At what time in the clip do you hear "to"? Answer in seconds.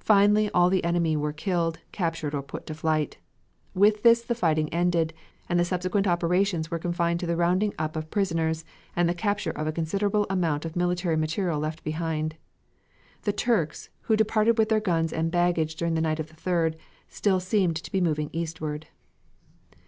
2.66-2.74, 7.20-7.26, 17.76-17.92